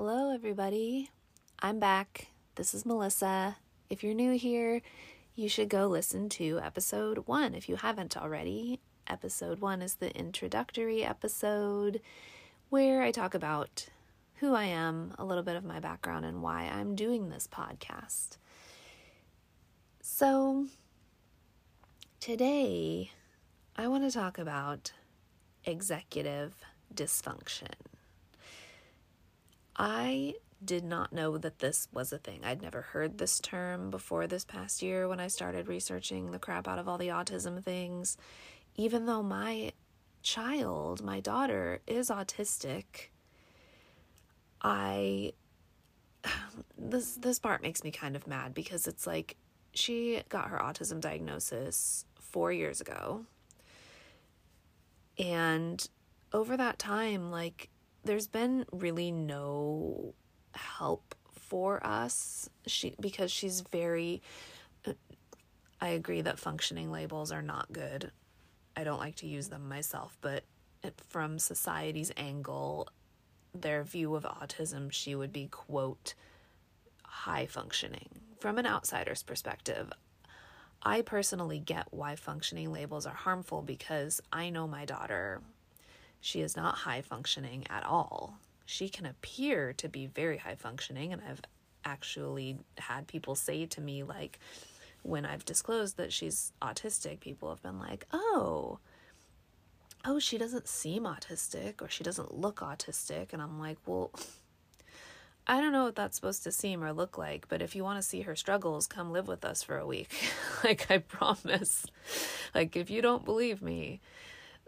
[0.00, 1.10] Hello, everybody.
[1.58, 2.28] I'm back.
[2.54, 3.56] This is Melissa.
[3.90, 4.80] If you're new here,
[5.34, 8.78] you should go listen to episode one if you haven't already.
[9.08, 12.00] Episode one is the introductory episode
[12.68, 13.88] where I talk about
[14.36, 18.36] who I am, a little bit of my background, and why I'm doing this podcast.
[20.00, 20.66] So,
[22.20, 23.10] today
[23.74, 24.92] I want to talk about
[25.64, 26.54] executive
[26.94, 27.74] dysfunction.
[29.78, 30.34] I
[30.64, 32.40] did not know that this was a thing.
[32.44, 36.66] I'd never heard this term before this past year when I started researching the crap
[36.66, 38.16] out of all the autism things.
[38.74, 39.72] Even though my
[40.22, 43.10] child, my daughter, is autistic,
[44.60, 45.32] I
[46.76, 49.36] this this part makes me kind of mad because it's like
[49.74, 53.26] she got her autism diagnosis 4 years ago.
[55.18, 55.88] And
[56.32, 57.68] over that time like
[58.08, 60.14] there's been really no
[60.54, 64.22] help for us she because she's very
[64.86, 64.94] uh,
[65.78, 68.10] I agree that functioning labels are not good.
[68.74, 70.44] I don't like to use them myself, but
[71.08, 72.88] from society's angle,
[73.54, 76.14] their view of autism, she would be, quote,
[77.04, 78.08] high functioning.
[78.40, 79.92] From an outsider's perspective,
[80.82, 85.42] I personally get why functioning labels are harmful because I know my daughter
[86.20, 88.38] she is not high functioning at all.
[88.66, 91.40] She can appear to be very high functioning, and I've
[91.84, 94.38] actually had people say to me, like,
[95.02, 98.78] when I've disclosed that she's autistic, people have been like, oh,
[100.04, 103.32] oh, she doesn't seem autistic or she doesn't look autistic.
[103.32, 104.10] And I'm like, well,
[105.46, 108.00] I don't know what that's supposed to seem or look like, but if you want
[108.00, 110.12] to see her struggles, come live with us for a week.
[110.64, 111.86] like, I promise.
[112.54, 114.00] Like, if you don't believe me,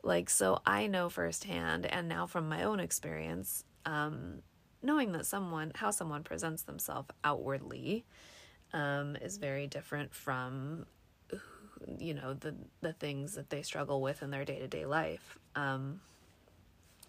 [0.03, 4.43] like, so I know firsthand, and now from my own experience, um,
[4.83, 8.05] knowing that someone, how someone presents themselves outwardly,
[8.73, 10.87] um, is very different from,
[11.99, 15.39] you know, the the things that they struggle with in their day to day life.
[15.55, 16.01] Um,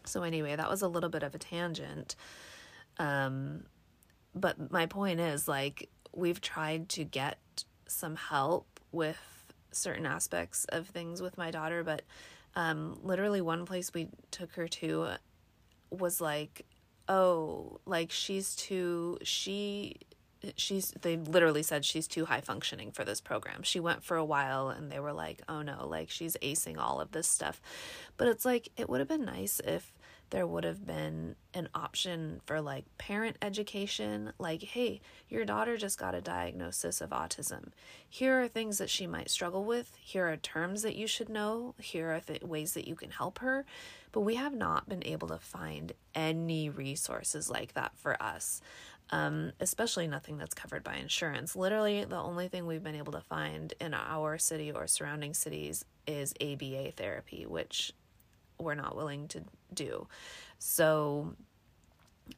[0.06, 2.16] so anyway, that was a little bit of a tangent.
[2.98, 3.64] Um,
[4.34, 7.38] but my point is, like, we've tried to get
[7.88, 9.20] some help with
[9.72, 12.02] certain aspects of things with my daughter, but
[12.56, 15.16] um, literally, one place we took her to
[15.90, 16.66] was like,
[17.08, 19.96] oh, like she's too, she,
[20.56, 23.64] she's, they literally said she's too high functioning for this program.
[23.64, 27.02] She went for a while and they were like, oh no, like she's acing all
[27.02, 27.62] of this stuff.
[28.18, 29.94] But it's like, it would have been nice if
[30.32, 35.98] there would have been an option for like parent education like hey your daughter just
[35.98, 37.70] got a diagnosis of autism.
[38.10, 39.96] Here are things that she might struggle with.
[40.02, 41.74] Here are terms that you should know.
[41.80, 43.66] Here are ways that you can help her.
[44.12, 48.62] But we have not been able to find any resources like that for us.
[49.10, 51.56] Um, especially nothing that's covered by insurance.
[51.56, 55.84] Literally, the only thing we've been able to find in our city or surrounding cities
[56.08, 57.94] is ABA therapy, which
[58.62, 59.42] we're not willing to
[59.74, 60.08] do.
[60.60, 61.34] So,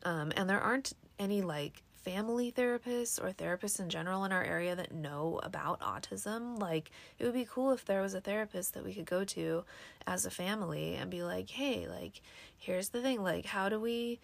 [0.03, 4.75] um, and there aren't any like family therapists or therapists in general in our area
[4.75, 6.59] that know about autism.
[6.59, 9.63] Like, it would be cool if there was a therapist that we could go to
[10.06, 12.22] as a family and be like, hey, like,
[12.57, 14.19] here's the thing, like, how do we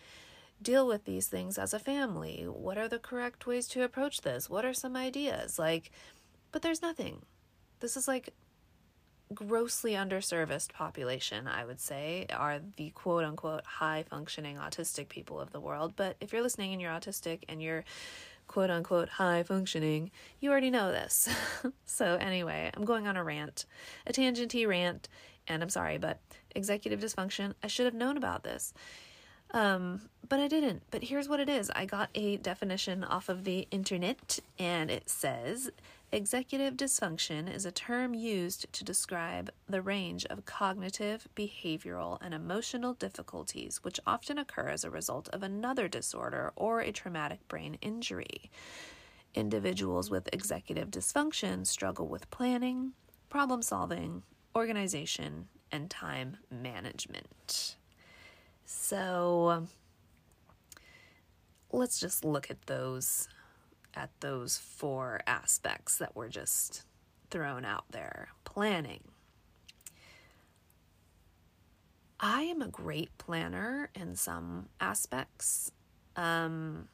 [0.62, 2.44] deal with these things as a family?
[2.44, 4.50] What are the correct ways to approach this?
[4.50, 5.58] What are some ideas?
[5.58, 5.90] Like,
[6.52, 7.22] but there's nothing.
[7.80, 8.34] This is like
[9.34, 15.52] grossly underserviced population, I would say, are the quote unquote high functioning autistic people of
[15.52, 15.94] the world.
[15.96, 17.84] But if you're listening and you're autistic and you're
[18.48, 21.30] quote unquote high functioning, you already know this.
[21.86, 23.66] so, anyway, I'm going on a rant,
[24.08, 25.08] a tangenty rant,
[25.48, 26.20] and I'm sorry, but
[26.56, 28.74] executive dysfunction, I should have known about this.
[29.52, 30.84] Um, but I didn't.
[30.92, 35.10] But here's what it is I got a definition off of the internet, and it
[35.10, 35.72] says
[36.12, 42.96] Executive dysfunction is a term used to describe the range of cognitive, behavioral, and emotional
[42.96, 48.50] difficulties which often occur as a result of another disorder or a traumatic brain injury.
[49.36, 52.94] Individuals with executive dysfunction struggle with planning,
[53.30, 54.24] problem solving,
[54.56, 57.76] organization, and time management.
[58.66, 59.68] So
[61.72, 63.30] let's just look at those
[63.96, 66.84] at those four aspects that were just
[67.30, 68.30] thrown out there.
[68.44, 69.04] Planning.
[72.20, 75.72] I am a great planner in some aspects,
[76.18, 76.90] um,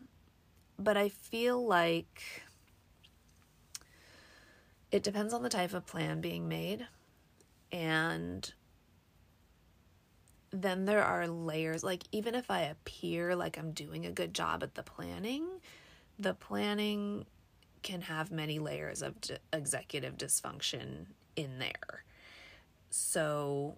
[0.77, 2.44] but I feel like
[4.91, 6.86] it depends on the type of plan being made
[7.71, 8.53] and
[10.62, 11.83] then there are layers.
[11.83, 15.45] Like, even if I appear like I'm doing a good job at the planning,
[16.17, 17.25] the planning
[17.83, 22.03] can have many layers of d- executive dysfunction in there.
[22.89, 23.75] So,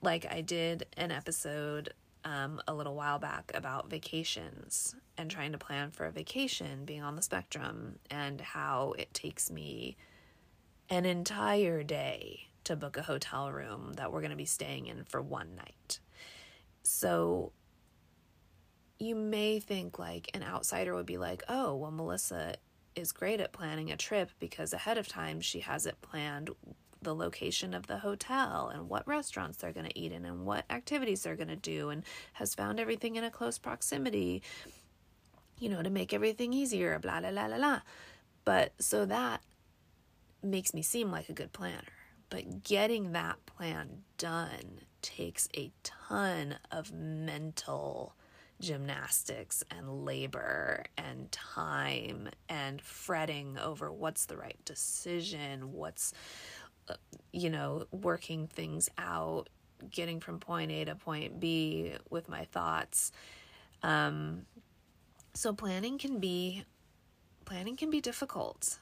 [0.00, 1.92] like, I did an episode
[2.24, 7.02] um, a little while back about vacations and trying to plan for a vacation, being
[7.02, 9.96] on the spectrum, and how it takes me
[10.88, 15.04] an entire day to book a hotel room that we're going to be staying in
[15.04, 15.98] for one night.
[16.82, 17.52] So
[19.04, 22.56] you may think like an outsider would be like, oh, well, Melissa
[22.94, 26.50] is great at planning a trip because ahead of time she has it planned
[27.02, 30.64] the location of the hotel and what restaurants they're going to eat in and what
[30.70, 32.02] activities they're going to do and
[32.34, 34.42] has found everything in a close proximity,
[35.58, 37.80] you know, to make everything easier, blah, blah, blah, blah, blah.
[38.44, 39.42] But so that
[40.42, 41.82] makes me seem like a good planner.
[42.30, 48.14] But getting that plan done takes a ton of mental
[48.64, 56.12] gymnastics and labor and time and fretting over what's the right decision, what's,
[56.88, 56.94] uh,
[57.32, 59.48] you know, working things out,
[59.90, 63.12] getting from point A to point B with my thoughts.
[63.82, 64.46] Um,
[65.34, 66.64] so planning can be
[67.44, 68.78] planning can be difficult.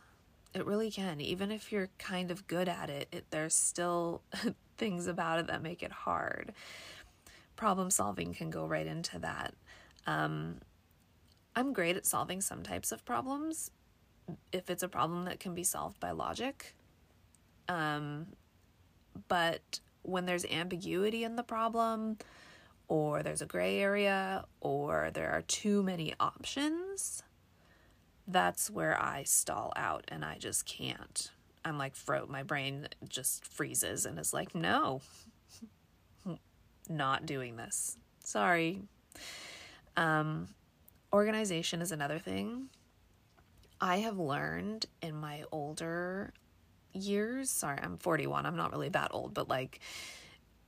[0.55, 1.21] It really can.
[1.21, 4.23] Even if you're kind of good at it, it there's still
[4.79, 6.53] things about it that make it hard.
[7.57, 9.55] Problem solving can go right into that.
[10.07, 10.57] Um,
[11.55, 13.71] I'm great at solving some types of problems
[14.53, 16.75] if it's a problem that can be solved by logic.
[17.69, 18.27] Um,
[19.29, 22.19] but when there's ambiguity in the problem,
[22.89, 27.23] or there's a gray area, or there are too many options,
[28.27, 31.31] that's where I stall out and I just can't.
[31.65, 35.01] I'm like, fro, my brain just freezes and is like, no,
[36.89, 37.97] not doing this.
[38.25, 38.83] Sorry.
[39.97, 40.49] Um,
[41.13, 42.69] organization is another thing.
[43.81, 46.33] I have learned in my older
[46.93, 49.81] years, sorry, I'm 41, I'm not really that old, but like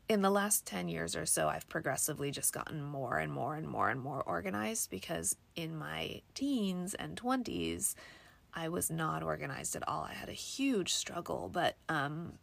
[0.09, 3.67] in the last 10 years or so, I've progressively just gotten more and more and
[3.67, 7.95] more and more organized because in my teens and 20s,
[8.53, 10.05] I was not organized at all.
[10.05, 12.35] I had a huge struggle, but um,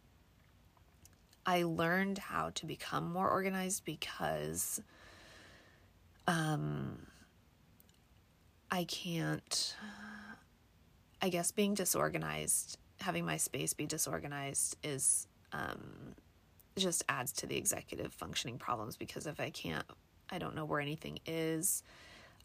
[1.46, 4.80] I learned how to become more organized because
[6.26, 6.98] um,
[8.70, 9.76] I can't,
[11.20, 16.14] I guess being disorganized, having my space be disorganized is um,
[16.76, 19.84] just adds to the executive functioning problems because if I can't,
[20.30, 21.82] I don't know where anything is,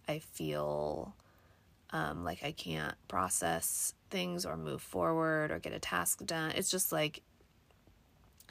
[0.08, 1.14] I feel
[1.92, 6.52] um, like I can't process things or move forward or get a task done.
[6.52, 7.22] It's just like,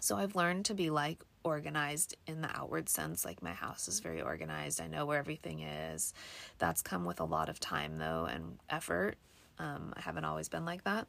[0.01, 3.25] so I've learned to be like organized in the outward sense.
[3.25, 4.81] Like my house is very organized.
[4.81, 6.13] I know where everything is.
[6.59, 9.15] That's come with a lot of time though and effort.
[9.61, 11.07] Um, I haven't always been like that.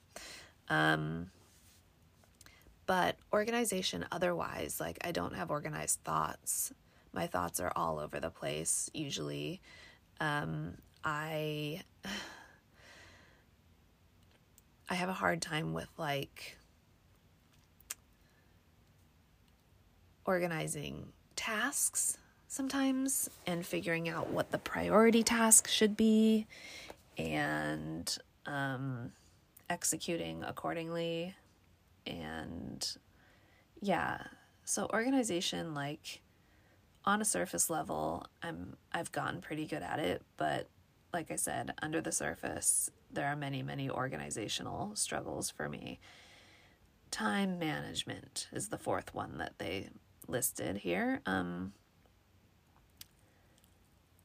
[0.70, 1.32] Um,
[2.86, 6.72] but organization otherwise, like I don't have organized thoughts.
[7.14, 9.60] My thoughts are all over the place usually.
[10.20, 11.82] Um, I
[14.90, 16.58] I have a hard time with like
[20.28, 26.46] organizing tasks sometimes and figuring out what the priority task should be
[27.18, 29.12] and um,
[29.70, 31.36] executing accordingly
[32.06, 32.98] and
[33.82, 34.20] yeah.
[34.64, 36.22] So organization like
[37.06, 40.68] on a surface level i'm i've gotten pretty good at it but
[41.14, 46.00] like i said under the surface there are many many organizational struggles for me.
[47.12, 49.90] Time management is the fourth one that they
[50.28, 51.74] listed here um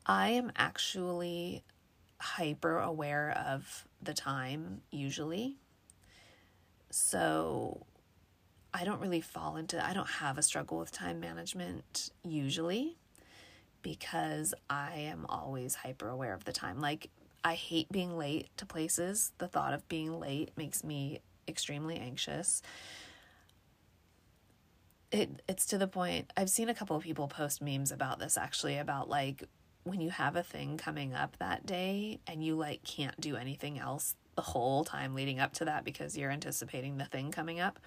[0.07, 1.63] i am actually
[2.21, 5.57] hyper aware of the time usually
[6.91, 7.87] so
[8.75, 12.97] I don't really fall into, I don't have a struggle with time management usually
[13.83, 16.81] because I am always hyper aware of the time.
[16.81, 17.11] Like,
[17.45, 19.33] I hate being late to places.
[19.39, 22.63] The thought of being late makes me extremely anxious.
[25.13, 28.37] It it's to the point I've seen a couple of people post memes about this
[28.37, 29.45] actually about like
[29.85, 33.79] when you have a thing coming up that day and you like can't do anything
[33.79, 37.79] else the whole time leading up to that because you're anticipating the thing coming up.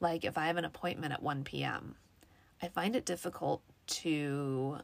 [0.00, 1.96] Like if I have an appointment at 1 p.m.,
[2.62, 4.78] I find it difficult to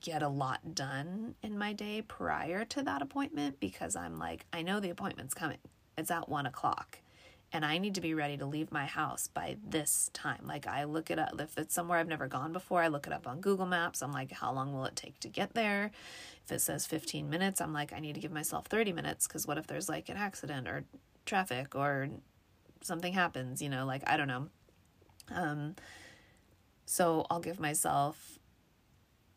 [0.00, 4.62] get a lot done in my day prior to that appointment because I'm like, I
[4.62, 5.58] know the appointment's coming.
[5.96, 6.98] It's at one o'clock.
[7.54, 10.40] And I need to be ready to leave my house by this time.
[10.44, 13.12] Like I look it up if it's somewhere I've never gone before, I look it
[13.12, 14.02] up on Google Maps.
[14.02, 15.92] I'm like, how long will it take to get there?
[16.44, 19.46] If it says 15 minutes, I'm like, I need to give myself 30 minutes because
[19.46, 20.84] what if there's like an accident or
[21.26, 22.08] traffic or
[22.82, 24.48] something happens, you know, like I don't know.
[25.30, 25.76] Um
[26.84, 28.40] so I'll give myself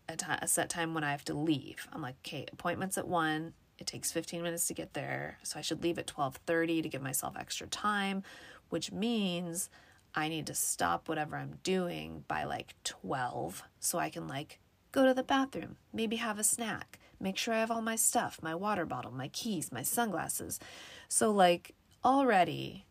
[0.10, 1.88] a, t- a set time when I have to leave.
[1.94, 5.62] I'm like, okay, appointments at 1, it takes 15 minutes to get there so i
[5.62, 8.24] should leave at 12.30 to give myself extra time
[8.70, 9.70] which means
[10.16, 14.60] i need to stop whatever i'm doing by like 12 so i can like
[14.92, 18.40] go to the bathroom maybe have a snack make sure i have all my stuff
[18.42, 20.60] my water bottle my keys my sunglasses.
[21.08, 22.86] So like already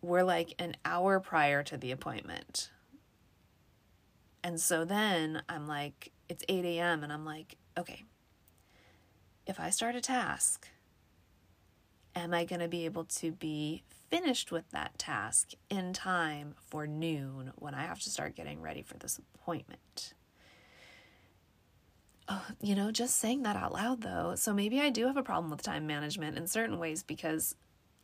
[0.00, 2.70] we're like an hour prior to the appointment.
[4.42, 8.04] And so then i'm like it's 8 a.m and i'm like okay
[9.48, 10.68] if I start a task,
[12.14, 16.86] am I going to be able to be finished with that task in time for
[16.86, 20.12] noon when I have to start getting ready for this appointment?
[22.28, 24.34] Oh, you know, just saying that out loud though.
[24.36, 27.54] So maybe I do have a problem with time management in certain ways because,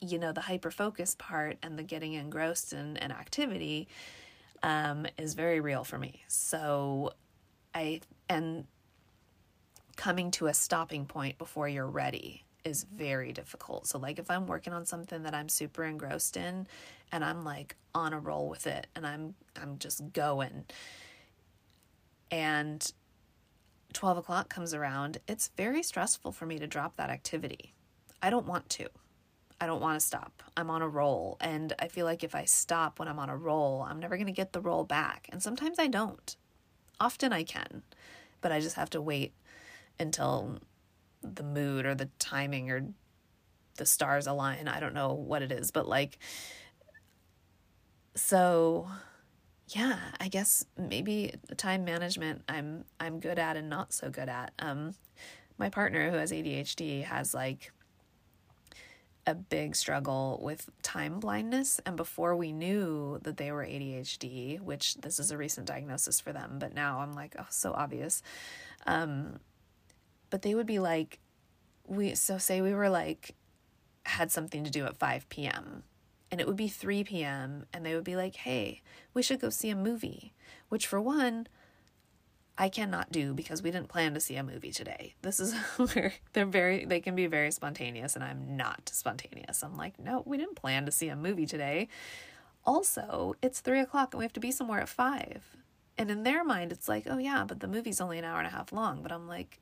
[0.01, 3.87] you know, the hyper focus part and the getting engrossed in an activity
[4.63, 6.23] um, is very real for me.
[6.27, 7.13] So
[7.75, 8.65] I, and
[9.95, 13.87] coming to a stopping point before you're ready is very difficult.
[13.87, 16.67] So like if I'm working on something that I'm super engrossed in
[17.13, 20.65] and I'm like on a roll with it and I'm I'm just going
[22.31, 22.93] and
[23.93, 27.75] 12 o'clock comes around, it's very stressful for me to drop that activity.
[28.21, 28.89] I don't want to.
[29.61, 30.43] I don't want to stop.
[30.57, 31.37] I'm on a roll.
[31.41, 34.27] And I feel like if I stop when I'm on a roll, I'm never going
[34.27, 35.29] to get the roll back.
[35.31, 36.37] And sometimes I don't.
[36.99, 37.83] Often I can,
[38.41, 39.33] but I just have to wait
[39.99, 40.59] until
[41.23, 42.87] the mood or the timing or
[43.77, 44.69] the stars align.
[44.69, 46.19] I don't know what it is, but like,
[48.15, 48.89] so
[49.69, 54.53] yeah, I guess maybe time management I'm I'm good at and not so good at.
[54.59, 54.95] Um,
[55.59, 57.73] my partner who has ADHD has like
[59.27, 64.97] a big struggle with time blindness and before we knew that they were ADHD, which
[64.97, 68.23] this is a recent diagnosis for them, but now I'm like, oh, so obvious.
[68.87, 69.41] Um,
[70.35, 71.21] but they would be like
[71.87, 73.37] we so say we were like
[74.05, 75.85] had something to do at 5 p.m.
[76.29, 77.67] and it would be 3 p.m.
[77.73, 78.83] and they would be like, "Hey,
[79.15, 80.35] we should go see a movie."
[80.71, 81.47] Which for one,
[82.59, 85.15] I cannot do because we didn't plan to see a movie today.
[85.23, 89.63] This is where they're very they can be very spontaneous and I'm not spontaneous.
[89.63, 91.87] I'm like, no, we didn't plan to see a movie today.
[92.67, 95.57] Also, it's three o'clock and we have to be somewhere at five.
[95.97, 98.49] And in their mind, it's like, oh yeah, but the movie's only an hour and
[98.49, 99.01] a half long.
[99.01, 99.61] But I'm like,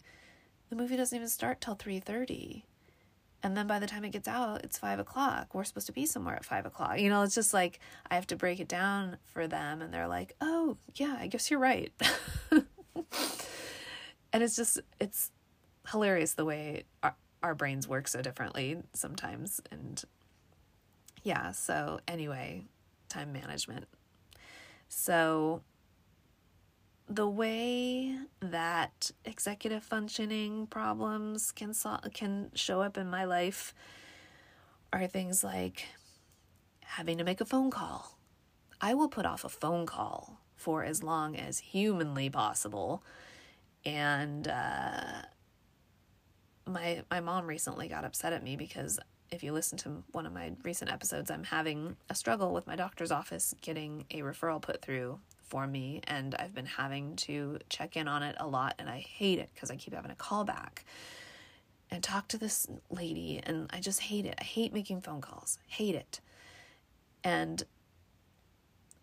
[0.72, 2.62] the movie doesn't even start till 3.30
[3.42, 5.54] and then by the time it gets out it's five o'clock.
[5.54, 6.98] We're supposed to be somewhere at five o'clock.
[6.98, 7.78] You know it's just like
[8.10, 11.50] i have to break it down for them and they're like oh yeah i guess
[11.50, 11.92] you're right.
[14.34, 15.30] And it's just it's
[15.90, 19.60] hilarious the way our, our brains work so differently sometimes.
[19.70, 20.02] And
[21.22, 22.64] yeah so anyway
[23.10, 23.84] time management.
[24.88, 25.60] So
[27.14, 33.74] the way that executive functioning problems can so- can show up in my life
[34.92, 35.88] are things like
[36.80, 38.18] having to make a phone call.
[38.80, 43.02] I will put off a phone call for as long as humanly possible,
[43.84, 45.22] and uh,
[46.66, 48.98] my my mom recently got upset at me because
[49.30, 52.76] if you listen to one of my recent episodes, I'm having a struggle with my
[52.76, 55.20] doctor's office getting a referral put through
[55.52, 59.00] for me and I've been having to check in on it a lot and I
[59.00, 60.86] hate it because I keep having to call back
[61.90, 64.34] and talk to this lady and I just hate it.
[64.40, 65.58] I hate making phone calls.
[65.66, 66.22] Hate it.
[67.22, 67.62] And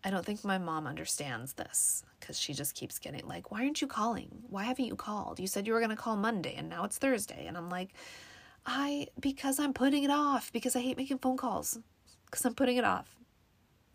[0.02, 3.80] I don't think my mom understands this because she just keeps getting like, why aren't
[3.80, 4.42] you calling?
[4.48, 5.38] Why haven't you called?
[5.38, 7.46] You said you were going to call Monday and now it's Thursday.
[7.46, 7.90] And I'm like,
[8.66, 11.78] I, because I'm putting it off because I hate making phone calls
[12.26, 13.19] because I'm putting it off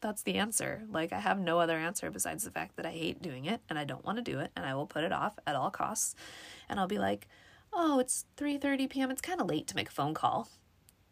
[0.06, 0.84] that's the answer.
[0.92, 3.80] Like I have no other answer besides the fact that I hate doing it and
[3.80, 6.14] I don't want to do it and I will put it off at all costs.
[6.70, 7.28] And I'll be like,
[7.74, 9.10] "Oh, it's 3:30 p.m.
[9.10, 10.48] It's kind of late to make a phone call."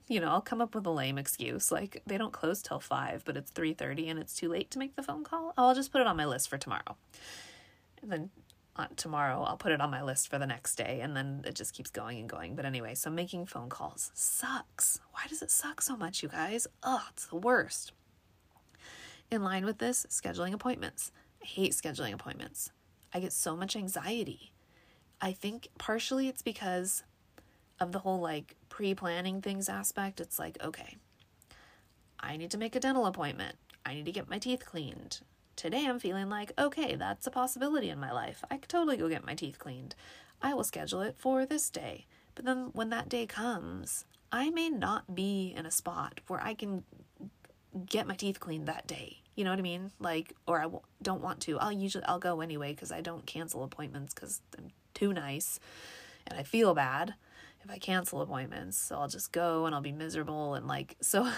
[0.08, 3.24] You know, I'll come up with a lame excuse like they don't close till 5,
[3.26, 5.54] but it's 3:30 and it's too late to make the phone call.
[5.58, 6.96] I'll just put it on my list for tomorrow.
[8.04, 8.30] And then
[8.76, 11.56] on tomorrow I'll put it on my list for the next day and then it
[11.56, 12.56] just keeps going and going.
[12.56, 15.00] But anyway, so making phone calls sucks.
[15.14, 16.68] Why does it suck so much, you guys?
[16.84, 17.92] Oh, it's the worst.
[19.34, 21.12] In line with this, scheduling appointments.
[21.42, 22.70] I hate scheduling appointments.
[23.12, 24.54] I get so much anxiety.
[25.20, 27.02] I think partially it's because
[27.80, 30.22] of the whole like pre planning things aspect.
[30.22, 30.98] It's like, okay,
[32.20, 33.56] I need to make a dental appointment.
[33.84, 35.22] I need to get my teeth cleaned.
[35.56, 38.44] Today I'm feeling like, okay, that's a possibility in my life.
[38.52, 39.96] I could totally go get my teeth cleaned.
[40.44, 42.06] I will schedule it for this day.
[42.36, 46.54] But then when that day comes, I may not be in a spot where I
[46.54, 46.84] can
[47.88, 49.23] get my teeth cleaned that day.
[49.36, 49.92] You know what I mean?
[50.00, 51.60] Like, or I w- don't want to.
[51.60, 55.60] I'll usually I'll go anyway because I don't cancel appointments because I'm too nice,
[56.28, 57.16] and I feel bad
[57.64, 58.78] if I cancel appointments.
[58.78, 61.30] So I'll just go and I'll be miserable and like so.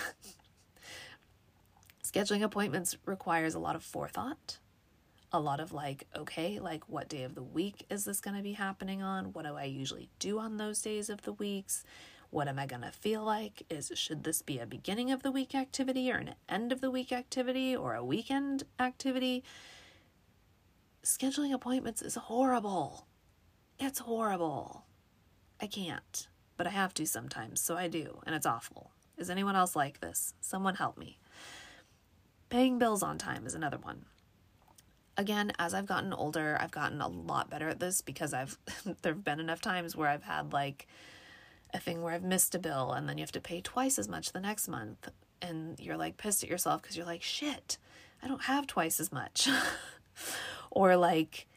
[2.04, 4.60] scheduling appointments requires a lot of forethought
[5.36, 8.44] a lot of like, okay, like what day of the week is this going to
[8.44, 9.34] be happening on?
[9.34, 11.84] What do I usually do on those days of the weeks?
[12.36, 13.64] What am I going to feel like?
[13.70, 16.92] Is should this be a beginning of the week activity or an end of the
[16.92, 19.42] week activity or a weekend activity?
[21.02, 23.08] Scheduling appointments is horrible.
[23.80, 24.84] It's horrible.
[25.62, 26.28] I can't,
[26.58, 28.92] but I have to sometimes, so I do, and it's awful.
[29.18, 30.34] Is anyone else like this?
[30.42, 31.20] Someone help me.
[32.50, 34.08] Paying bills on time is another one
[35.18, 38.58] again, as I've gotten older, I've gotten a lot better at this because I've
[39.02, 40.88] there've been enough times where I've had like
[41.74, 44.08] a thing where I've missed a bill and then you have to pay twice as
[44.08, 45.10] much the next month
[45.42, 47.78] and you're like pissed at yourself because you're like, shit,
[48.24, 49.50] I don't have twice as much.
[50.72, 51.48] or like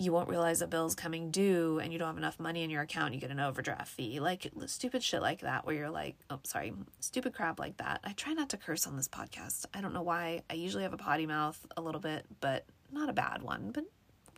[0.00, 2.82] you won't realize a bill's coming due and you don't have enough money in your
[2.82, 4.20] account, you get an overdraft fee.
[4.20, 8.00] Like stupid shit like that, where you're like, oh, sorry, stupid crap like that.
[8.04, 9.66] I try not to curse on this podcast.
[9.74, 10.42] I don't know why.
[10.48, 13.84] I usually have a potty mouth a little bit, but not a bad one, but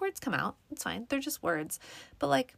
[0.01, 0.57] words come out.
[0.71, 1.05] It's fine.
[1.11, 1.79] They're just words.
[2.19, 2.55] But like,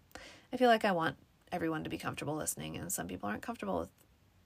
[0.53, 1.17] I feel like I want
[1.53, 3.91] everyone to be comfortable listening, and some people aren't comfortable with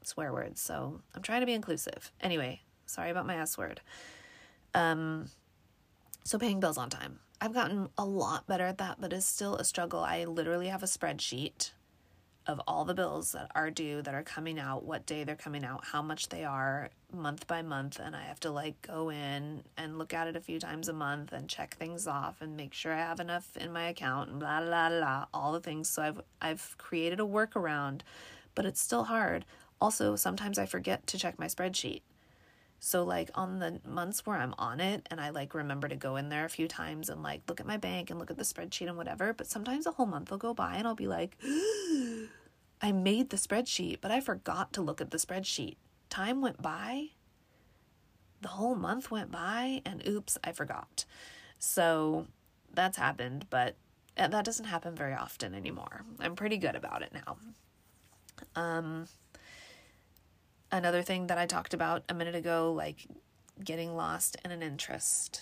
[0.02, 0.60] swear words.
[0.60, 2.10] So I'm trying to be inclusive.
[2.20, 3.80] Anyway, sorry about my S word.
[4.74, 5.30] Um,
[6.24, 7.20] so paying bills on time.
[7.40, 10.00] I've gotten a lot better at that, but it's still a struggle.
[10.00, 11.70] I literally have a spreadsheet
[12.46, 15.64] of all the bills that are due that are coming out, what day they're coming
[15.64, 19.62] out, how much they are month by month, and I have to like go in
[19.76, 22.72] and look at it a few times a month and check things off and make
[22.72, 25.88] sure I have enough in my account and blah blah blah, blah all the things.
[25.88, 28.02] So I've I've created a workaround,
[28.54, 29.44] but it's still hard.
[29.80, 32.02] Also, sometimes I forget to check my spreadsheet.
[32.78, 36.16] So like on the months where I'm on it and I like remember to go
[36.16, 38.44] in there a few times and like look at my bank and look at the
[38.44, 41.36] spreadsheet and whatever, but sometimes a whole month will go by and I'll be like,
[42.82, 45.76] I made the spreadsheet, but I forgot to look at the spreadsheet.
[46.10, 47.08] Time went by.
[48.42, 51.04] The whole month went by and oops, I forgot.
[51.58, 52.26] So
[52.74, 53.76] that's happened, but
[54.18, 56.04] uh, that doesn't happen very often anymore.
[56.20, 57.36] I'm pretty good about it now.
[58.54, 59.06] Um
[60.76, 63.06] another thing that I talked about a minute ago, like
[63.62, 65.40] getting lost in an interest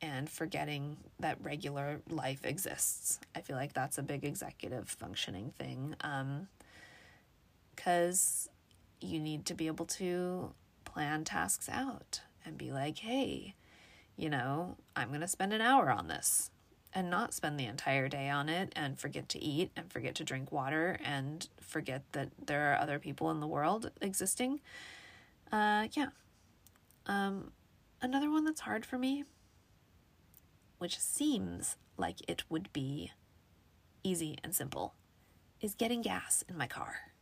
[0.00, 3.18] and forgetting that regular life exists.
[3.34, 5.96] I feel like that's a big executive functioning thing.
[6.02, 6.48] Um,
[7.74, 8.48] because
[9.00, 10.52] you need to be able to
[10.84, 13.54] plan tasks out and be like, hey,
[14.16, 16.50] you know, I'm going to spend an hour on this
[16.94, 20.24] and not spend the entire day on it and forget to eat and forget to
[20.24, 24.60] drink water and forget that there are other people in the world existing.
[25.52, 26.08] Uh, yeah.
[27.06, 27.52] Um,
[28.00, 29.24] another one that's hard for me,
[30.78, 33.12] which seems like it would be
[34.02, 34.94] easy and simple,
[35.60, 37.12] is getting gas in my car.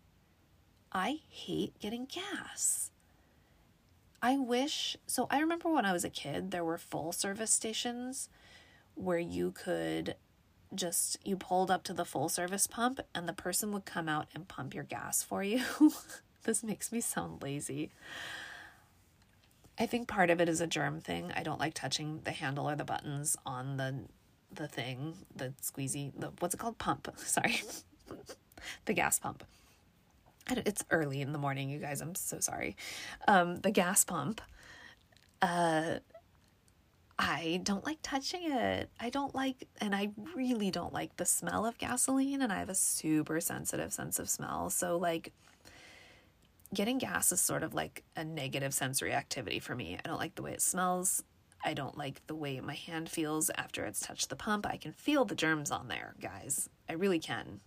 [0.93, 2.91] I hate getting gas.
[4.23, 8.29] I wish, so I remember when I was a kid, there were full service stations
[8.97, 10.17] where you could
[10.75, 14.27] just you pulled up to the full service pump and the person would come out
[14.35, 15.63] and pump your gas for you.
[16.43, 17.91] this makes me sound lazy.
[19.79, 21.33] I think part of it is a germ thing.
[21.37, 24.01] I don't like touching the handle or the buttons on the
[24.53, 26.79] the thing, the squeezy, the what's it called?
[26.79, 27.09] Pump.
[27.17, 27.61] Sorry.
[28.87, 29.45] the gas pump.
[30.49, 32.01] It's early in the morning, you guys.
[32.01, 32.77] I'm so sorry.
[33.27, 34.41] Um, the gas pump.
[35.43, 35.97] Uh,
[37.19, 38.91] I don't like touching it.
[39.01, 42.69] I don't like, and I really don't like the smell of gasoline, and I have
[42.69, 44.69] a super sensitive sense of smell.
[44.69, 45.33] So, like,
[46.75, 49.99] getting gas is sort of like a negative sensory activity for me.
[50.05, 51.23] I don't like the way it smells.
[51.65, 54.67] I don't like the way my hand feels after it's touched the pump.
[54.67, 56.69] I can feel the germs on there, guys.
[56.89, 57.61] I really can.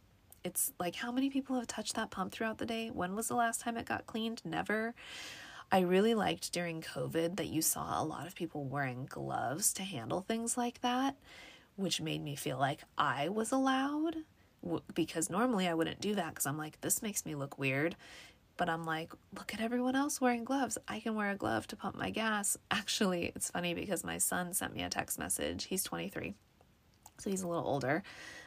[0.44, 2.90] It's like how many people have touched that pump throughout the day?
[2.92, 4.42] When was the last time it got cleaned?
[4.46, 4.94] Never.
[5.72, 9.84] I really liked during COVID that you saw a lot of people wearing gloves to
[9.84, 11.16] handle things like that,
[11.76, 14.16] which made me feel like I was allowed
[14.94, 17.96] because normally I wouldn't do that because I'm like, this makes me look weird.
[18.58, 20.78] But I'm like, look at everyone else wearing gloves.
[20.88, 22.58] I can wear a glove to pump my gas.
[22.72, 25.66] Actually, it's funny because my son sent me a text message.
[25.66, 26.34] He's 23,
[27.20, 28.04] so he's a little older.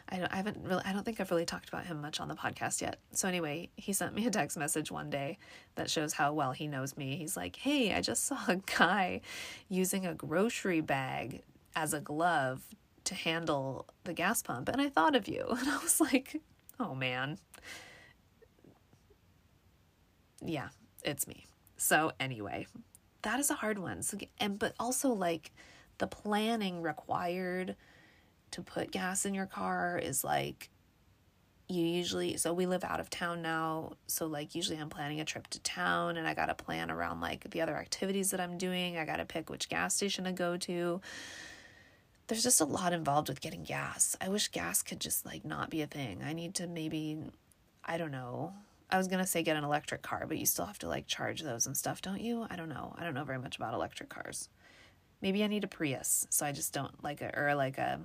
[0.08, 2.28] I, don't, I haven't really, I don't think I've really talked about him much on
[2.28, 2.98] the podcast yet.
[3.12, 5.38] So, anyway, he sent me a text message one day
[5.76, 7.16] that shows how well he knows me.
[7.16, 9.20] He's like, Hey, I just saw a guy
[9.68, 11.42] using a grocery bag
[11.74, 12.62] as a glove
[13.04, 15.46] to handle the gas pump, and I thought of you.
[15.50, 16.40] And I was like,
[16.78, 17.38] Oh man.
[20.44, 20.68] Yeah,
[21.04, 21.46] it's me.
[21.76, 22.66] So, anyway,
[23.22, 24.02] that is a hard one.
[24.02, 25.52] So, and but also like
[25.98, 27.76] the planning required
[28.52, 30.70] to put gas in your car is like
[31.68, 35.24] you usually so we live out of town now so like usually i'm planning a
[35.24, 38.96] trip to town and i gotta plan around like the other activities that i'm doing.
[38.98, 41.00] I gotta pick which gas station to go to.
[42.26, 44.16] There's just a lot involved with getting gas.
[44.20, 46.22] I wish gas could just like not be a thing.
[46.24, 47.18] I need to maybe
[47.84, 48.52] i don't know.
[48.90, 51.40] I was gonna say get an electric car but you still have to like charge
[51.42, 52.46] those and stuff don't you?
[52.50, 52.94] I don't know.
[52.98, 54.48] I don't know very much about electric cars.
[55.20, 58.00] Maybe i need a prius so i just don't like a or like a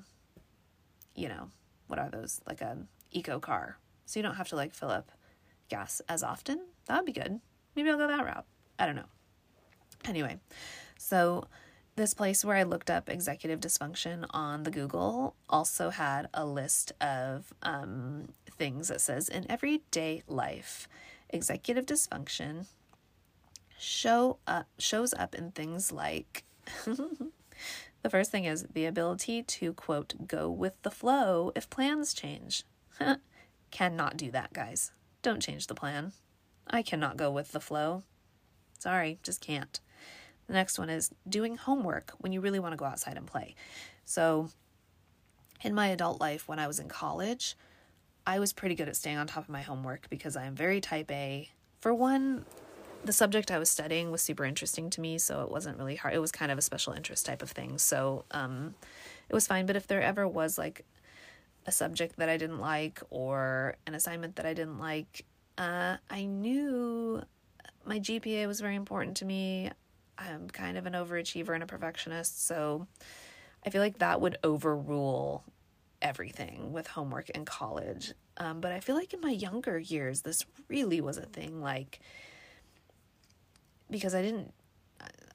[1.17, 1.49] you know,
[1.87, 2.39] what are those?
[2.47, 2.77] Like a
[3.11, 3.77] eco car.
[4.05, 5.11] So you don't have to like fill up
[5.67, 6.61] gas as often.
[6.85, 7.41] That would be good.
[7.75, 8.45] Maybe I'll go that route.
[8.79, 9.09] I don't know.
[10.05, 10.39] Anyway,
[10.97, 11.45] so
[11.95, 16.93] this place where I looked up executive dysfunction on the Google also had a list
[17.01, 20.87] of um, things that says in everyday life,
[21.29, 22.67] executive dysfunction
[23.79, 26.43] show up shows up in things like
[28.07, 32.63] The first thing is the ability to, quote, go with the flow if plans change.
[33.69, 34.91] cannot do that, guys.
[35.21, 36.13] Don't change the plan.
[36.65, 38.03] I cannot go with the flow.
[38.79, 39.77] Sorry, just can't.
[40.47, 43.55] The next one is doing homework when you really want to go outside and play.
[44.05, 44.51] So,
[45.61, 47.57] in my adult life, when I was in college,
[48.25, 50.79] I was pretty good at staying on top of my homework because I am very
[50.79, 51.49] type A.
[51.81, 52.45] For one,
[53.03, 56.13] the subject I was studying was super interesting to me, so it wasn't really hard.
[56.13, 58.75] It was kind of a special interest type of thing, so um,
[59.29, 59.65] it was fine.
[59.65, 60.85] But if there ever was like
[61.65, 65.25] a subject that I didn't like or an assignment that I didn't like,
[65.57, 67.21] uh, I knew
[67.85, 69.71] my GPA was very important to me.
[70.17, 72.87] I'm kind of an overachiever and a perfectionist, so
[73.65, 75.43] I feel like that would overrule
[76.01, 78.13] everything with homework in college.
[78.37, 81.61] Um, but I feel like in my younger years, this really was a thing.
[81.61, 81.99] Like,
[83.89, 84.53] because I didn't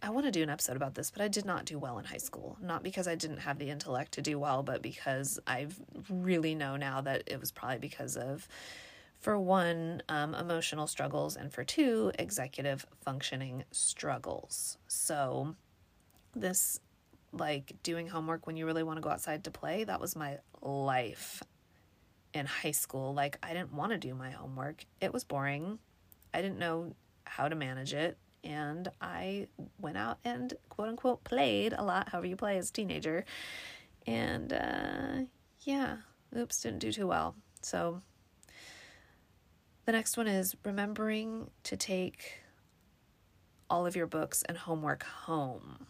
[0.05, 2.05] I want to do an episode about this, but I did not do well in
[2.05, 2.59] high school.
[2.61, 5.69] Not because I didn't have the intellect to do well, but because I
[6.11, 8.49] really know now that it was probably because of,
[9.21, 14.77] for one, um, emotional struggles, and for two, executive functioning struggles.
[14.89, 15.55] So,
[16.35, 16.81] this,
[17.33, 20.39] like doing homework when you really want to go outside to play, that was my
[20.61, 21.45] life
[22.35, 23.15] in high school.
[23.15, 25.79] Like, I didn't want to do my homework, it was boring.
[26.35, 31.73] I didn't know how to manage it and I went out and quote unquote played
[31.73, 33.25] a lot, however you play as a teenager.
[34.07, 35.27] And uh,
[35.61, 35.99] yeah,
[36.37, 37.35] oops, didn't do too well.
[37.63, 38.03] So
[39.85, 42.41] the next one is remembering to take
[43.71, 45.87] all of your books and homework home.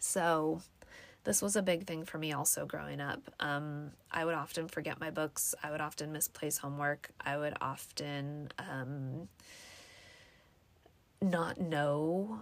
[0.00, 0.60] So
[1.24, 3.22] this was a big thing for me also growing up.
[3.40, 5.54] Um, I would often forget my books.
[5.62, 7.10] I would often misplace homework.
[7.20, 9.28] I would often um,
[11.24, 12.40] not know.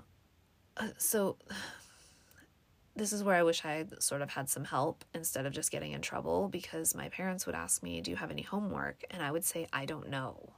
[0.76, 1.36] Uh, so
[2.96, 5.92] this is where I wish I sort of had some help instead of just getting
[5.92, 9.04] in trouble because my parents would ask me, Do you have any homework?
[9.10, 10.52] And I would say, I don't know.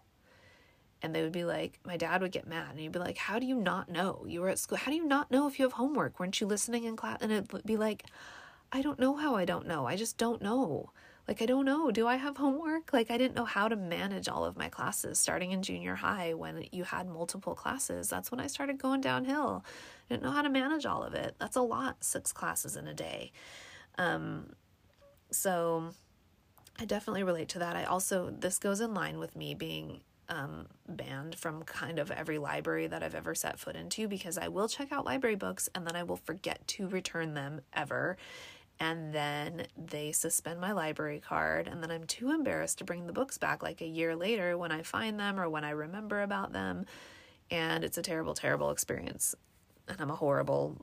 [1.02, 3.38] And they would be like, My dad would get mad and he'd be like, How
[3.38, 4.24] do you not know?
[4.26, 4.78] You were at school.
[4.78, 6.18] How do you not know if you have homework?
[6.18, 7.18] Weren't you listening in class?
[7.20, 8.04] And it'd be like,
[8.72, 9.86] I don't know how I don't know.
[9.86, 10.90] I just don't know.
[11.26, 11.90] Like, I don't know.
[11.90, 12.92] Do I have homework?
[12.92, 16.34] Like, I didn't know how to manage all of my classes starting in junior high
[16.34, 18.08] when you had multiple classes.
[18.08, 19.64] That's when I started going downhill.
[19.64, 21.34] I didn't know how to manage all of it.
[21.38, 23.32] That's a lot, six classes in a day.
[23.96, 24.50] Um,
[25.30, 25.92] so
[26.78, 27.74] I definitely relate to that.
[27.74, 32.38] I also, this goes in line with me being um, banned from kind of every
[32.38, 35.86] library that I've ever set foot into because I will check out library books and
[35.86, 38.16] then I will forget to return them ever
[38.80, 43.12] and then they suspend my library card and then i'm too embarrassed to bring the
[43.12, 46.52] books back like a year later when i find them or when i remember about
[46.52, 46.86] them.
[47.50, 49.34] And it's a terrible terrible experience
[49.88, 50.76] and i'm a horrible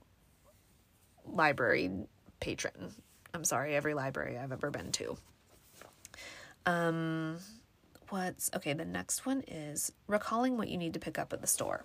[1.25, 1.91] library
[2.39, 2.93] patron.
[3.33, 5.17] I'm sorry every library i've ever been to.
[6.65, 7.37] Um
[8.09, 11.47] what's okay the next one is recalling what you need to pick up at the
[11.47, 11.83] store.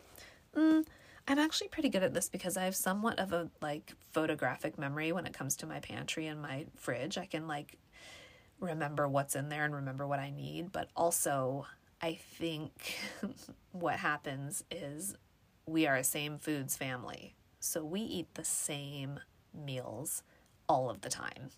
[0.56, 0.86] Mm,
[1.28, 5.10] I'm actually pretty good at this because I have somewhat of a like photographic memory
[5.10, 7.18] when it comes to my pantry and my fridge.
[7.18, 7.78] I can like
[8.60, 11.66] remember what's in there and remember what I need, but also
[12.00, 12.96] I think
[13.72, 15.16] what happens is
[15.66, 17.34] we are a same foods family.
[17.58, 19.18] So we eat the same
[19.52, 20.22] meals
[20.68, 21.50] all of the time.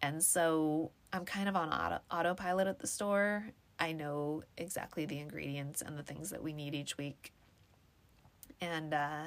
[0.00, 3.50] And so I'm kind of on auto, autopilot at the store.
[3.78, 7.32] I know exactly the ingredients and the things that we need each week.
[8.64, 9.24] And uh,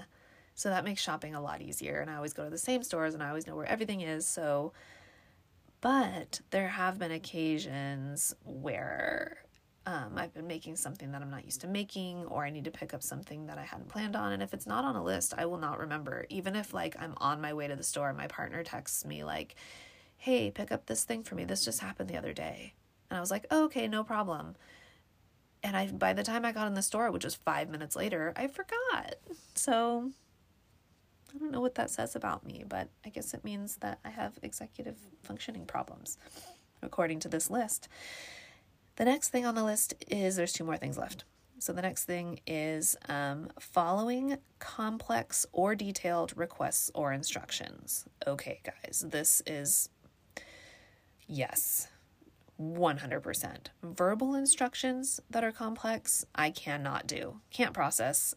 [0.56, 2.00] so that makes shopping a lot easier.
[2.00, 4.26] And I always go to the same stores and I always know where everything is.
[4.26, 4.74] So,
[5.82, 9.38] but there have been occasions where
[9.86, 12.72] um, I've been making something that I'm not used to making, or I need to
[12.72, 14.34] pick up something that I hadn't planned on.
[14.34, 16.26] And if it's not on a list, I will not remember.
[16.30, 19.56] Even if, like, I'm on my way to the store, my partner texts me, like,
[20.18, 21.46] hey, pick up this thing for me.
[21.46, 22.74] This just happened the other day.
[23.10, 24.56] And I was like, oh, okay, no problem.
[25.68, 28.32] And I, by the time I got in the store, which was five minutes later,
[28.38, 29.16] I forgot.
[29.54, 30.12] So
[31.36, 34.10] I don't know what that says about me, but I guess it means that I
[34.10, 36.18] have executive functioning problems,
[36.82, 37.90] according to this list.
[38.96, 41.26] The next thing on the list is there's two more things left.
[41.60, 48.06] So the next thing is um, following complex or detailed requests or instructions.
[48.26, 49.90] Okay, guys, this is
[51.28, 51.90] yes,
[52.62, 53.68] 100%.
[53.84, 58.34] Verbal instructions that are complex, I cannot do, can't process.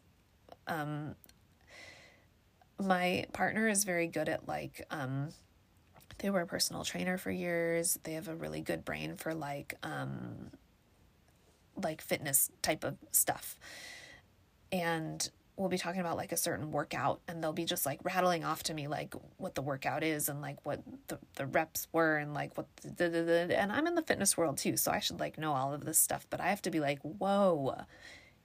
[0.66, 1.14] Um,
[2.78, 5.30] my partner is very good at like, um,
[6.20, 7.98] they were a personal trainer for years.
[8.04, 10.50] They have a really good brain for like um
[11.82, 13.58] like fitness type of stuff.
[14.70, 15.28] And
[15.60, 18.62] we'll be talking about like a certain workout and they'll be just like rattling off
[18.62, 22.32] to me like what the workout is and like what the, the reps were and
[22.32, 25.20] like what the, the, the, and I'm in the fitness world too so I should
[25.20, 27.76] like know all of this stuff but I have to be like whoa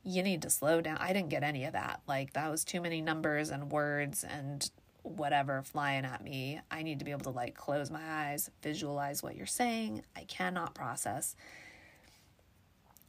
[0.04, 2.82] you need to slow down I didn't get any of that like that was too
[2.82, 4.69] many numbers and words and
[5.06, 6.60] whatever flying at me.
[6.71, 10.01] I need to be able to like close my eyes, visualize what you're saying.
[10.15, 11.36] I cannot process.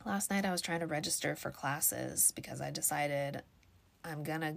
[0.04, 3.42] Last night I was trying to register for classes because I decided
[4.06, 4.56] I'm to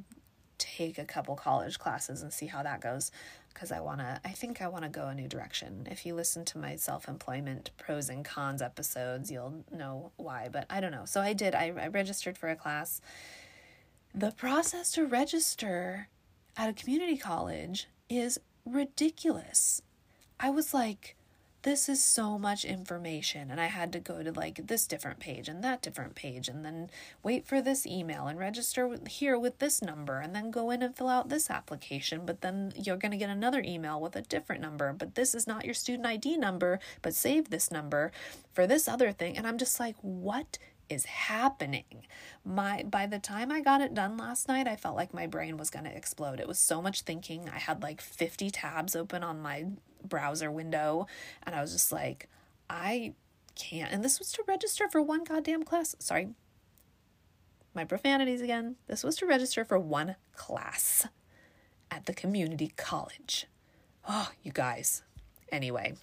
[0.58, 3.12] take a couple college classes and see how that goes
[3.54, 5.88] because I want to I think I want to go a new direction.
[5.90, 10.80] If you listen to my self-employment pros and cons episodes, you'll know why, but I
[10.80, 11.06] don't know.
[11.06, 13.02] So I did I, I registered for a class.
[14.14, 16.10] The process to register
[16.58, 19.82] at a community college is ridiculous.
[20.40, 21.16] I was like,
[21.64, 23.52] this is so much information.
[23.52, 26.64] And I had to go to like this different page and that different page and
[26.64, 26.90] then
[27.22, 30.96] wait for this email and register here with this number and then go in and
[30.96, 32.26] fill out this application.
[32.26, 34.94] But then you're going to get another email with a different number.
[34.94, 38.12] But this is not your student ID number, but save this number
[38.54, 39.38] for this other thing.
[39.38, 40.58] And I'm just like, what
[40.90, 42.08] is happening?
[42.44, 45.58] My by the time I got it done last night, I felt like my brain
[45.58, 46.40] was going to explode.
[46.40, 47.50] It was so much thinking.
[47.50, 49.66] I had like 50 tabs open on my
[50.04, 51.08] browser window
[51.44, 52.28] and I was just like,
[52.70, 53.14] I
[53.56, 53.92] can't.
[53.92, 55.96] And this was to register for one goddamn class.
[56.00, 56.30] Sorry.
[57.74, 58.76] My profanities again.
[58.88, 61.08] This was to register for one class
[61.92, 63.48] at the community college.
[64.08, 65.04] Oh, you guys.
[65.52, 65.94] Anyway,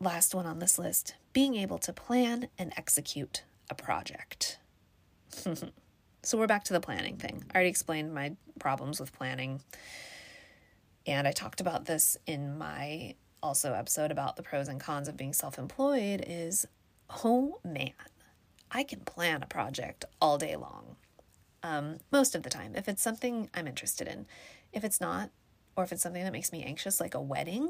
[0.00, 4.58] last one on this list being able to plan and execute a project.
[6.22, 7.44] so we're back to the planning thing.
[7.50, 9.60] I already explained my problems with planning.
[11.06, 15.18] And I talked about this in my also episode about the pros and cons of
[15.18, 16.66] being self-employed is
[17.22, 17.92] oh man,
[18.70, 20.96] I can plan a project all day long.
[21.62, 24.24] Um, most of the time, if it's something I'm interested in.
[24.72, 25.28] If it's not,
[25.76, 27.68] or if it's something that makes me anxious, like a wedding,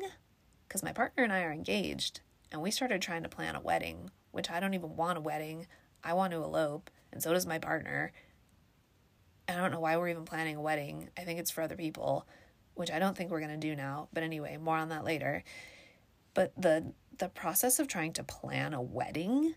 [0.69, 2.21] because my partner and I are engaged,
[2.53, 5.67] and we started trying to plan a wedding, which I don't even want a wedding.
[6.03, 8.13] I want to elope, and so does my partner.
[9.49, 11.09] I don't know why we're even planning a wedding.
[11.17, 12.27] I think it's for other people,
[12.75, 14.09] which I don't think we're going to do now.
[14.13, 15.45] But anyway, more on that later.
[16.35, 19.55] But the the process of trying to plan a wedding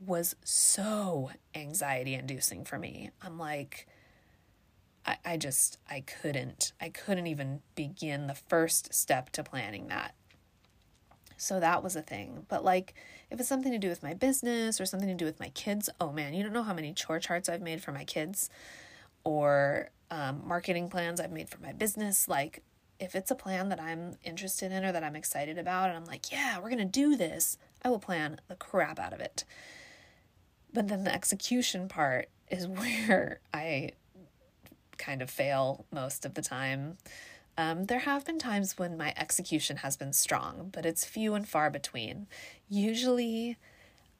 [0.00, 3.10] was so anxiety inducing for me.
[3.22, 3.86] I'm like
[5.06, 10.14] I, I just I couldn't I couldn't even begin the first step to planning that.
[11.36, 12.46] So that was a thing.
[12.48, 12.94] But like,
[13.30, 15.90] if it's something to do with my business or something to do with my kids,
[16.00, 18.50] oh man, you don't know how many chore charts I've made for my kids
[19.24, 22.28] or um, marketing plans I've made for my business.
[22.28, 22.62] Like,
[23.00, 26.04] if it's a plan that I'm interested in or that I'm excited about, and I'm
[26.04, 29.44] like, yeah, we're going to do this, I will plan the crap out of it.
[30.72, 33.90] But then the execution part is where I
[34.96, 36.98] kind of fail most of the time.
[37.56, 41.48] Um, there have been times when my execution has been strong, but it's few and
[41.48, 42.26] far between.
[42.68, 43.56] Usually,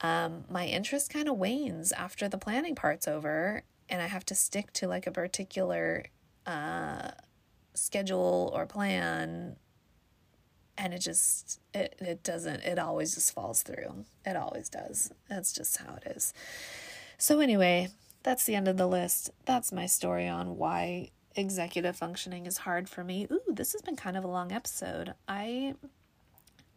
[0.01, 4.35] um, my interest kind of wanes after the planning part's over, and I have to
[4.35, 6.05] stick to like a particular
[6.45, 7.11] uh,
[7.73, 9.57] schedule or plan,
[10.77, 12.63] and it just it it doesn't.
[12.63, 14.05] It always just falls through.
[14.25, 15.11] It always does.
[15.29, 16.33] That's just how it is.
[17.17, 17.89] So anyway,
[18.23, 19.29] that's the end of the list.
[19.45, 23.27] That's my story on why executive functioning is hard for me.
[23.31, 25.13] Ooh, this has been kind of a long episode.
[25.27, 25.75] I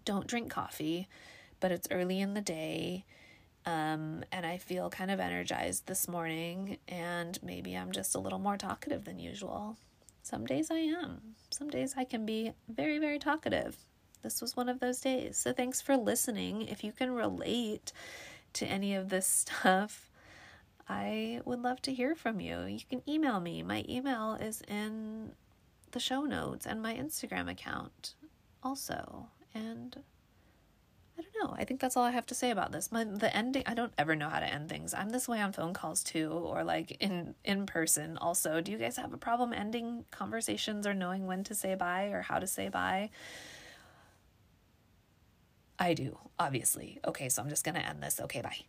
[0.05, 1.09] don't drink coffee,
[1.61, 3.05] but it's early in the day.
[3.67, 8.39] Um, and I feel kind of energized this morning, and maybe I'm just a little
[8.39, 9.77] more talkative than usual.
[10.23, 11.21] Some days I am.
[11.51, 13.77] Some days I can be very, very talkative.
[14.23, 15.37] This was one of those days.
[15.37, 16.63] So thanks for listening.
[16.63, 17.93] If you can relate
[18.55, 19.27] to any of this
[19.61, 20.08] stuff,
[20.89, 22.63] I would love to hear from you.
[22.65, 23.63] You can email me.
[23.63, 25.33] My email is in
[25.91, 28.15] the show notes and my Instagram account
[28.63, 29.29] also.
[29.55, 29.97] And
[31.19, 31.57] I don't know.
[31.59, 32.91] I think that's all I have to say about this.
[32.91, 34.95] My the ending I don't ever know how to end things.
[34.95, 38.61] I'm this way on phone calls too or like in in person also.
[38.61, 42.23] Do you guys have a problem ending conversations or knowing when to say bye or
[42.23, 43.11] how to say bye?
[45.79, 46.99] I do, obviously.
[47.07, 48.21] Okay, so I'm just going to end this.
[48.21, 48.65] Okay, bye.